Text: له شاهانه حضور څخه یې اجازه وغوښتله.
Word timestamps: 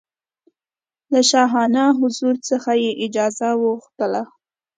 له 1.11 1.19
شاهانه 1.31 1.85
حضور 1.99 2.35
څخه 2.49 2.71
یې 2.83 2.91
اجازه 3.05 3.49
وغوښتله. 3.61 4.23